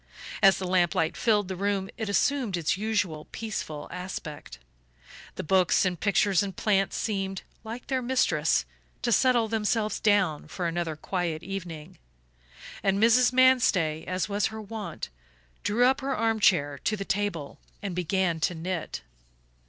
As 0.41 0.57
the 0.57 0.65
lamp 0.65 0.95
light 0.95 1.15
filled 1.15 1.47
the 1.47 1.55
room 1.55 1.87
it 1.95 2.09
assumed 2.09 2.57
its 2.57 2.75
usual 2.75 3.27
peaceful 3.31 3.87
aspect. 3.91 4.57
The 5.35 5.43
books 5.43 5.85
and 5.85 5.99
pictures 5.99 6.41
and 6.41 6.55
plants 6.57 6.97
seemed, 6.97 7.43
like 7.63 7.85
their 7.85 8.01
mistress, 8.01 8.65
to 9.03 9.11
settle 9.11 9.47
themselves 9.47 9.99
down 9.99 10.47
for 10.47 10.65
another 10.67 10.95
quiet 10.95 11.43
evening, 11.43 11.99
and 12.81 12.97
Mrs. 12.99 13.31
Manstey, 13.31 14.03
as 14.07 14.27
was 14.27 14.47
her 14.47 14.59
wont, 14.59 15.09
drew 15.61 15.85
up 15.85 16.01
her 16.01 16.17
armchair 16.17 16.79
to 16.79 16.97
the 16.97 17.05
table 17.05 17.59
and 17.83 17.93
began 17.95 18.39
to 18.39 18.55
knit. 18.55 19.03